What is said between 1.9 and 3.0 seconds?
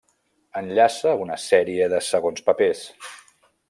de segons papers.